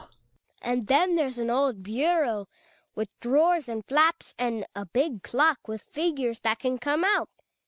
Aha! 0.01 0.07
Hedvig. 0.07 0.57
And 0.63 0.87
then 0.87 1.15
there's 1.15 1.37
an 1.37 1.51
old 1.51 1.83
bureau, 1.83 2.47
with 2.95 3.19
drawers 3.19 3.69
and 3.69 3.85
flaps, 3.85 4.33
and 4.39 4.65
a 4.75 4.87
big 4.87 5.21
clock 5.21 5.67
with 5.67 5.83
figures 5.83 6.39
that 6.39 6.57
can 6.57 6.79
come 6.79 7.03
out. 7.03 7.29